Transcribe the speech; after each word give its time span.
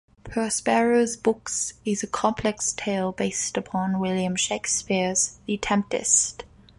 "Prospero's 0.23 1.15
Books" 1.15 1.73
is 1.85 2.01
a 2.01 2.07
complex 2.07 2.73
tale 2.73 3.11
based 3.11 3.55
upon 3.55 3.99
William 3.99 4.35
Shakespeare's 4.35 5.37
"The 5.45 5.57
Tempest". 5.57 6.43